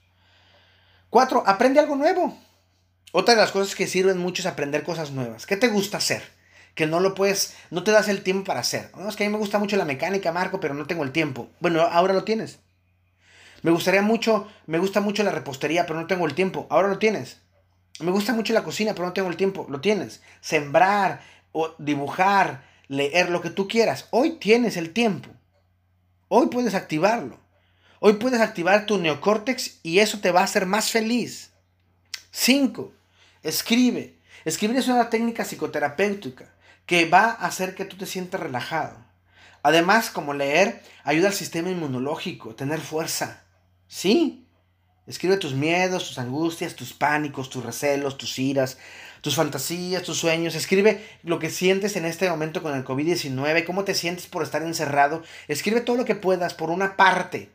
[1.10, 2.38] Cuatro, aprende algo nuevo.
[3.12, 5.46] Otra de las cosas que sirven mucho es aprender cosas nuevas.
[5.46, 6.24] ¿Qué te gusta hacer?
[6.76, 8.92] Que no lo puedes, no te das el tiempo para hacer.
[8.96, 11.12] No, es que a mí me gusta mucho la mecánica, Marco, pero no tengo el
[11.12, 11.50] tiempo.
[11.60, 12.60] Bueno, ahora lo tienes.
[13.64, 16.68] Me gustaría mucho, me gusta mucho la repostería, pero no tengo el tiempo.
[16.70, 17.38] Ahora lo tienes.
[18.00, 19.66] Me gusta mucho la cocina, pero no tengo el tiempo.
[19.70, 20.22] Lo tienes.
[20.42, 24.08] Sembrar o dibujar, leer lo que tú quieras.
[24.12, 25.30] Hoy tienes el tiempo.
[26.28, 27.40] Hoy puedes activarlo.
[28.00, 31.52] Hoy puedes activar tu neocórtex y eso te va a hacer más feliz.
[32.32, 32.92] 5.
[33.42, 34.20] Escribe.
[34.46, 36.54] Escribir es una técnica psicoterapéutica
[36.86, 38.98] que va a hacer que tú te sientas relajado.
[39.64, 43.44] Además, como leer, ayuda al sistema inmunológico, tener fuerza.
[43.88, 44.48] Sí.
[45.06, 48.78] Escribe tus miedos, tus angustias, tus pánicos, tus recelos, tus iras,
[49.22, 50.54] tus fantasías, tus sueños.
[50.54, 54.62] Escribe lo que sientes en este momento con el COVID-19, cómo te sientes por estar
[54.64, 55.24] encerrado.
[55.48, 56.54] Escribe todo lo que puedas.
[56.54, 57.52] Por una parte,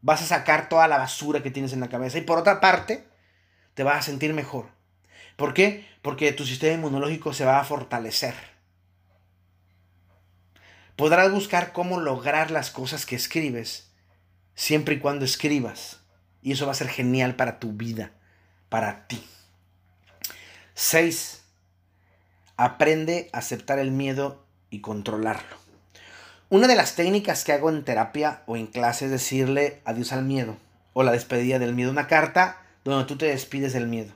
[0.00, 2.16] vas a sacar toda la basura que tienes en la cabeza.
[2.16, 3.06] Y por otra parte,
[3.74, 4.68] te vas a sentir mejor.
[5.36, 5.86] ¿Por qué?
[6.00, 8.34] Porque tu sistema inmunológico se va a fortalecer.
[10.96, 13.90] Podrás buscar cómo lograr las cosas que escribes
[14.54, 16.00] siempre y cuando escribas.
[16.42, 18.12] Y eso va a ser genial para tu vida,
[18.68, 19.24] para ti.
[20.74, 21.42] 6.
[22.56, 25.56] Aprende a aceptar el miedo y controlarlo.
[26.50, 30.24] Una de las técnicas que hago en terapia o en clase es decirle adiós al
[30.24, 30.56] miedo
[30.92, 31.90] o la despedida del miedo.
[31.90, 34.12] Una carta donde tú te despides del miedo.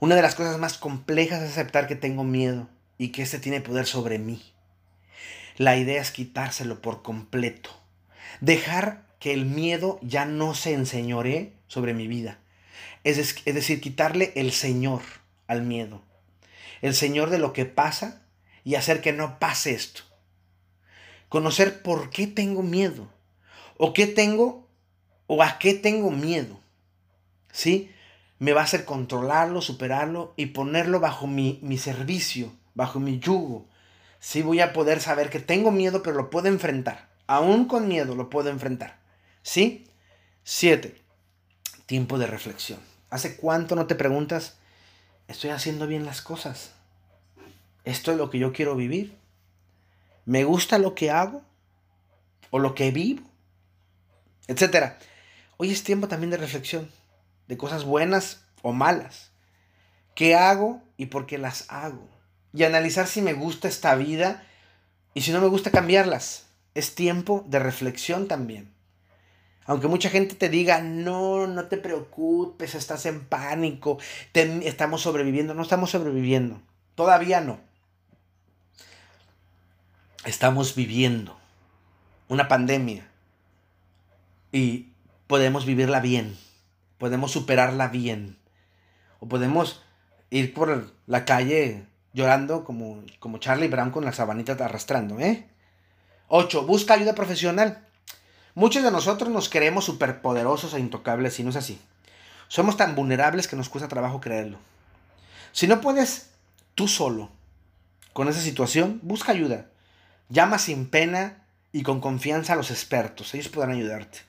[0.00, 3.60] Una de las cosas más complejas es aceptar que tengo miedo y que este tiene
[3.60, 4.42] poder sobre mí.
[5.56, 7.70] La idea es quitárselo por completo.
[8.40, 12.40] Dejar que el miedo ya no se enseñore sobre mi vida.
[13.04, 15.00] Es, es decir, quitarle el Señor
[15.46, 16.02] al miedo.
[16.82, 18.20] El Señor de lo que pasa
[18.64, 20.02] y hacer que no pase esto.
[21.30, 23.08] Conocer por qué tengo miedo.
[23.78, 24.68] O qué tengo
[25.26, 26.60] o a qué tengo miedo.
[27.50, 27.90] ¿Sí?
[28.38, 33.66] Me va a hacer controlarlo, superarlo y ponerlo bajo mi, mi servicio, bajo mi yugo.
[34.20, 37.08] Sí, voy a poder saber que tengo miedo, pero lo puedo enfrentar.
[37.26, 39.02] Aún con miedo lo puedo enfrentar.
[39.44, 39.86] ¿Sí?
[40.42, 41.00] Siete,
[41.86, 42.80] tiempo de reflexión.
[43.10, 44.56] ¿Hace cuánto no te preguntas,
[45.28, 46.72] estoy haciendo bien las cosas?
[47.84, 49.16] ¿esto es lo que yo quiero vivir?
[50.24, 51.42] ¿Me gusta lo que hago?
[52.50, 53.22] ¿O lo que vivo?
[54.46, 54.98] Etcétera.
[55.58, 56.90] Hoy es tiempo también de reflexión,
[57.46, 59.30] de cosas buenas o malas.
[60.14, 62.08] ¿Qué hago y por qué las hago?
[62.54, 64.46] Y analizar si me gusta esta vida
[65.12, 66.46] y si no me gusta cambiarlas.
[66.74, 68.73] Es tiempo de reflexión también.
[69.66, 73.98] Aunque mucha gente te diga, no, no te preocupes, estás en pánico,
[74.34, 75.54] estamos sobreviviendo.
[75.54, 76.60] No estamos sobreviviendo.
[76.94, 77.58] Todavía no.
[80.24, 81.36] Estamos viviendo
[82.28, 83.06] una pandemia
[84.52, 84.92] y
[85.26, 86.36] podemos vivirla bien,
[86.96, 88.38] podemos superarla bien,
[89.20, 89.82] o podemos
[90.30, 95.48] ir por la calle llorando como, como Charlie Brown con las sabanitas arrastrando, ¿eh?
[96.28, 96.66] 8.
[96.66, 97.86] Busca ayuda profesional.
[98.54, 101.80] Muchos de nosotros nos creemos superpoderosos e intocables y no es así.
[102.48, 104.58] Somos tan vulnerables que nos cuesta trabajo creerlo.
[105.52, 106.30] Si no puedes
[106.74, 107.30] tú solo
[108.12, 109.66] con esa situación, busca ayuda.
[110.28, 113.34] Llama sin pena y con confianza a los expertos.
[113.34, 114.20] Ellos podrán ayudarte.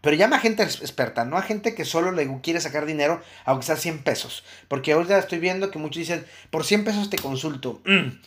[0.00, 3.66] Pero llama a gente experta, no a gente que solo le quiere sacar dinero, aunque
[3.66, 4.44] sea 100 pesos.
[4.68, 7.82] Porque ahorita estoy viendo que muchos dicen, por 100 pesos te consulto.
[7.84, 8.18] Mm,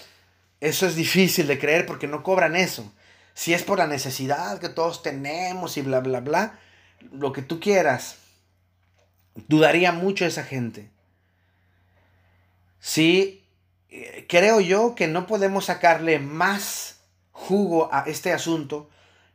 [0.59, 2.91] eso es difícil de creer porque no cobran eso.
[3.33, 6.59] Si es por la necesidad que todos tenemos y bla, bla, bla,
[7.11, 8.17] lo que tú quieras.
[9.47, 10.89] Dudaría mucho esa gente.
[12.79, 13.43] Sí,
[13.89, 16.99] eh, creo yo que no podemos sacarle más
[17.31, 18.89] jugo a este asunto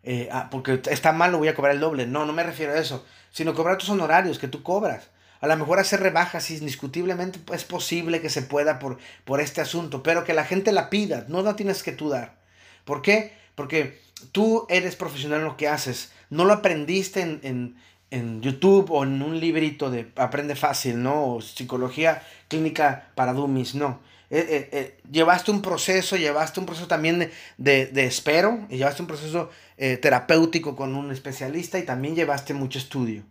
[0.08, 2.06] eh, porque está mal, lo voy a cobrar el doble.
[2.06, 5.10] No, no me refiero a eso, sino cobrar tus honorarios que tú cobras.
[5.40, 10.04] A lo mejor hacer rebajas, indiscutiblemente es posible que se pueda por, por este asunto,
[10.04, 12.36] pero que la gente la pida, no la tienes que tú dar.
[12.84, 13.36] ¿Por qué?
[13.56, 17.76] Porque tú eres profesional en lo que haces, no lo aprendiste en,
[18.10, 21.34] en YouTube o en un librito de Aprende Fácil, ¿no?
[21.34, 24.00] O Psicología Clínica para Dummies, no.
[24.28, 29.02] Eh, eh, eh, llevaste un proceso, llevaste un proceso también de, de, espero, y llevaste
[29.02, 33.22] un proceso terapéutico con un especialista y también llevaste mucho estudio.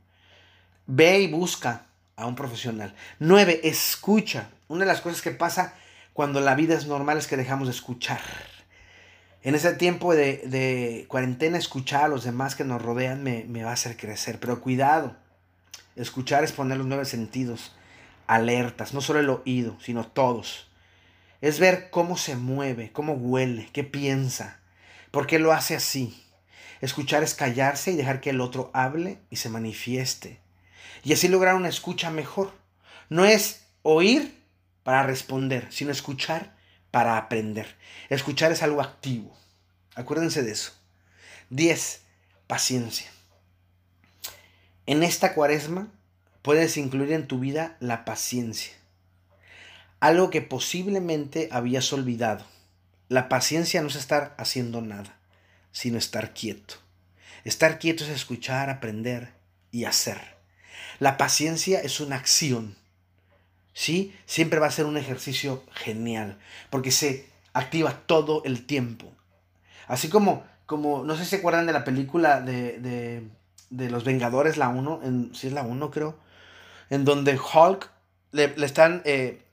[0.85, 2.93] Ve y busca a un profesional.
[3.19, 4.49] Nueve, escucha.
[4.67, 5.73] Una de las cosas que pasa
[6.13, 8.21] cuando la vida es normal es que dejamos de escuchar.
[9.45, 13.63] En ese tiempo de, de cuarentena, escuchar a los demás que nos rodean me, me
[13.63, 14.41] va a hacer crecer.
[14.41, 15.15] Pero cuidado,
[15.95, 17.73] escuchar es poner los nueve sentidos
[18.27, 20.67] alertas, no solo el oído, sino todos
[21.45, 24.60] es ver cómo se mueve, cómo huele, qué piensa,
[25.12, 26.25] por qué lo hace así.
[26.81, 30.39] Escuchar es callarse y dejar que el otro hable y se manifieste.
[31.03, 32.51] Y así lograr una escucha mejor.
[33.10, 34.41] No es oír
[34.81, 36.54] para responder, sino escuchar
[36.95, 37.75] para aprender.
[38.08, 39.36] Escuchar es algo activo.
[39.95, 40.71] Acuérdense de eso.
[41.49, 41.99] 10.
[42.47, 43.12] Paciencia.
[44.86, 45.89] En esta cuaresma
[46.41, 48.71] puedes incluir en tu vida la paciencia
[49.99, 52.45] algo que posiblemente habías olvidado.
[53.10, 55.17] La paciencia no es estar haciendo nada,
[55.73, 56.75] sino estar quieto.
[57.43, 59.34] Estar quieto es escuchar, aprender
[59.69, 60.21] y hacer.
[60.99, 62.77] La paciencia es una acción.
[63.75, 64.15] ¿Sí?
[64.25, 69.11] Siempre va a ser un ejercicio genial, porque se activa todo el tiempo.
[69.88, 73.29] Así como, como no sé si se acuerdan de la película de,
[73.69, 75.01] de, Los Vengadores, la 1,
[75.33, 76.17] si ¿sí es la 1 creo,
[76.89, 77.91] en donde Hulk
[78.31, 79.43] le, están eh,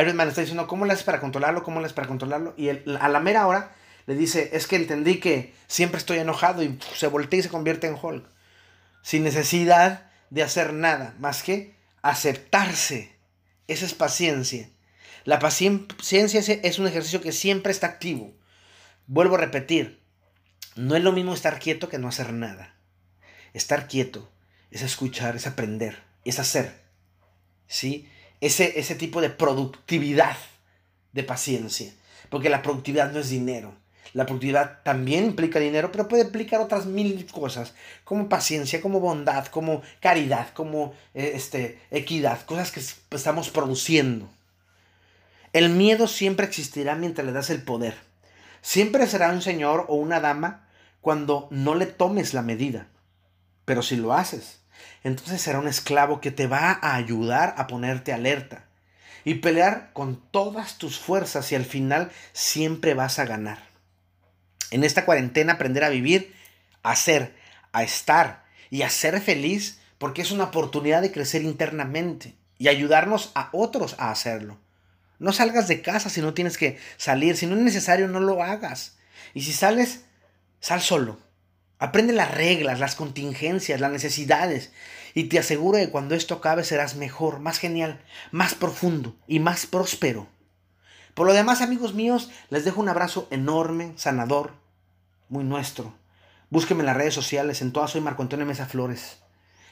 [0.00, 1.64] Iron Man está diciendo, ¿cómo le haces para controlarlo?
[1.64, 2.54] ¿Cómo le haces para controlarlo?
[2.56, 3.72] Y a la mera hora
[4.06, 7.88] le dice, es que entendí que siempre estoy enojado y se voltea y se convierte
[7.88, 8.24] en Hulk.
[9.02, 13.15] Sin necesidad de hacer nada, más que aceptarse.
[13.68, 14.70] Esa es paciencia.
[15.24, 18.32] La paciencia es un ejercicio que siempre está activo.
[19.06, 20.00] Vuelvo a repetir,
[20.76, 22.74] no es lo mismo estar quieto que no hacer nada.
[23.52, 24.30] Estar quieto
[24.70, 26.84] es escuchar, es aprender, es hacer.
[27.66, 28.08] ¿Sí?
[28.40, 30.36] ese, ese tipo de productividad
[31.12, 31.92] de paciencia.
[32.28, 33.74] Porque la productividad no es dinero.
[34.12, 39.46] La productividad también implica dinero, pero puede implicar otras mil cosas, como paciencia, como bondad,
[39.46, 42.80] como caridad, como eh, este, equidad, cosas que
[43.16, 44.28] estamos produciendo.
[45.52, 47.94] El miedo siempre existirá mientras le das el poder.
[48.60, 50.68] Siempre será un señor o una dama
[51.00, 52.88] cuando no le tomes la medida.
[53.64, 54.60] Pero si lo haces,
[55.04, 58.64] entonces será un esclavo que te va a ayudar a ponerte alerta
[59.24, 63.58] y pelear con todas tus fuerzas y al final siempre vas a ganar.
[64.70, 66.34] En esta cuarentena aprender a vivir,
[66.82, 67.34] a ser,
[67.72, 73.32] a estar y a ser feliz porque es una oportunidad de crecer internamente y ayudarnos
[73.34, 74.58] a otros a hacerlo.
[75.18, 78.42] No salgas de casa si no tienes que salir, si no es necesario no lo
[78.42, 78.96] hagas.
[79.34, 80.04] Y si sales,
[80.60, 81.18] sal solo.
[81.78, 84.72] Aprende las reglas, las contingencias, las necesidades
[85.16, 88.00] y te aseguro que cuando esto acabe serás mejor, más genial,
[88.32, 90.28] más profundo y más próspero.
[91.16, 94.52] Por lo demás, amigos míos, les dejo un abrazo enorme, sanador,
[95.30, 95.94] muy nuestro.
[96.50, 99.16] Búsquenme en las redes sociales, en todas soy Marco Antonio Mesa Flores.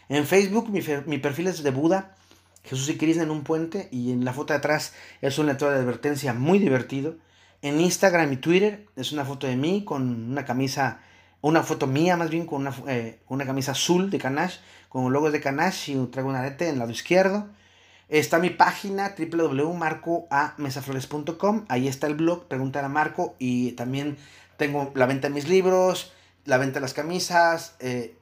[0.09, 2.17] En Facebook mi, perfil es de Buda,
[2.65, 5.75] Jesús y Krishna en un puente y en la foto de atrás es un letrero
[5.75, 7.17] de advertencia muy divertido.
[7.61, 11.03] En Instagram y Twitter es una foto de mí con una camisa,
[11.43, 15.31] una foto mía más bien con una, eh, una camisa azul de Canash, con logos
[15.31, 17.51] de Canash y traigo un arete en el lado izquierdo.
[18.09, 21.65] Está mi página www.marcoamesaflores.com.
[21.69, 23.35] Ahí está el blog, preguntar a Marco.
[23.39, 24.17] Y también
[24.57, 26.13] tengo la venta de mis libros,
[26.45, 28.17] la venta de las camisas, eh,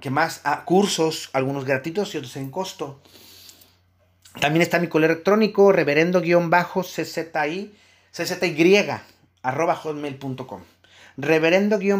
[0.00, 0.40] ¿qué más?
[0.44, 3.00] Ah, cursos, algunos gratuitos y otros en costo.
[4.40, 7.74] También está mi correo electrónico, reverendo-czi,
[8.12, 9.00] czy,
[9.42, 10.73] arroba hotmail.com
[11.16, 11.90] reverendo-czy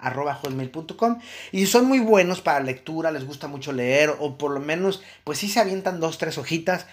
[0.00, 1.18] arroba hotmail.com
[1.52, 5.38] y son muy buenos para lectura, les gusta mucho leer o por lo menos pues
[5.38, 6.86] si se avientan dos, tres hojitas,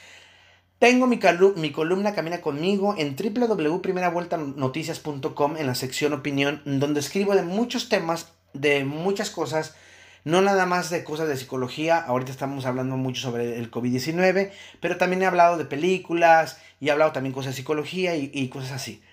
[0.79, 1.19] tengo mi,
[1.57, 8.33] mi, columna Camina conmigo en www.primeravueltanoticias.com en la sección opinión, donde escribo de muchos temas,
[8.53, 9.75] de muchas cosas,
[10.23, 14.49] no nada más de cosas de psicología, ahorita estamos hablando mucho sobre el COVID-19,
[14.79, 18.71] pero también he hablado de películas y he hablado también cosas de psicología y cosas
[18.71, 19.03] así.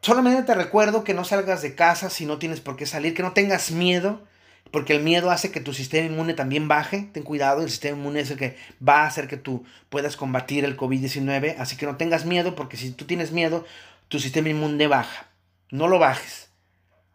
[0.00, 3.22] Solamente te recuerdo que no salgas de casa si no tienes por qué salir, que
[3.22, 4.22] no tengas miedo,
[4.70, 7.08] porque el miedo hace que tu sistema inmune también baje.
[7.12, 10.64] Ten cuidado, el sistema inmune es el que va a hacer que tú puedas combatir
[10.64, 11.56] el COVID-19.
[11.58, 13.64] Así que no tengas miedo, porque si tú tienes miedo,
[14.08, 15.28] tu sistema inmune baja.
[15.70, 16.48] No lo bajes.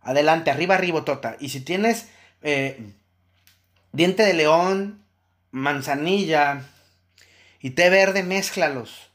[0.02, 1.38] Adelante, arriba, arriba, tota.
[1.40, 2.10] Y si tienes
[2.42, 2.92] eh,
[3.92, 5.04] diente de león,
[5.52, 6.64] manzanilla
[7.60, 9.12] y té verde, mézclalos.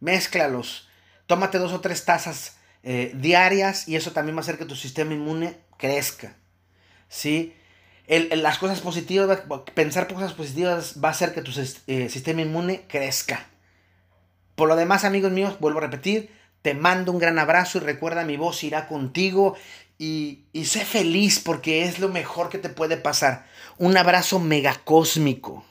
[0.00, 0.88] Mézclalos.
[1.26, 2.56] Tómate dos o tres tazas
[2.88, 6.36] eh, diarias y eso también va a hacer que tu sistema inmune crezca.
[7.08, 7.52] ¿Sí?
[8.08, 9.40] las cosas positivas,
[9.74, 11.50] pensar cosas positivas va a hacer que tu
[11.88, 13.48] eh, sistema inmune crezca.
[14.54, 16.30] Por lo demás, amigos míos, vuelvo a repetir,
[16.62, 19.56] te mando un gran abrazo y recuerda mi voz irá contigo
[19.98, 23.46] y, y sé feliz porque es lo mejor que te puede pasar.
[23.78, 25.64] Un abrazo megacósmico.